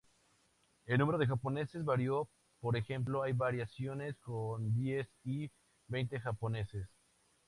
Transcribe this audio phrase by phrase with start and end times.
[0.87, 2.27] El número de japoneses varió,
[2.59, 5.51] por ejemplo hay variaciones con diez y
[5.87, 6.89] veinte japoneses.